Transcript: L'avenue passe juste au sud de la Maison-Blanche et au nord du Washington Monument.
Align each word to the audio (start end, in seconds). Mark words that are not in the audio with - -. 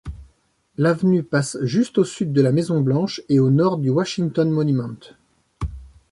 L'avenue 0.77 1.21
passe 1.21 1.59
juste 1.61 1.99
au 1.99 2.03
sud 2.03 2.33
de 2.33 2.41
la 2.41 2.51
Maison-Blanche 2.51 3.21
et 3.29 3.39
au 3.39 3.51
nord 3.51 3.77
du 3.77 3.91
Washington 3.91 4.49
Monument. 4.49 4.97